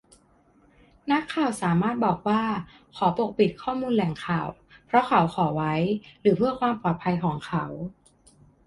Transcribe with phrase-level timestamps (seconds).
[1.11, 2.43] นักข่าวสามารถบอกว่า
[2.95, 4.47] ขอปกปิดข้อมูลแหล่งข่าว
[4.85, 5.73] เพราะเขาขอไว้
[6.21, 7.63] หรือเพื่อความปลอดภัยของเขา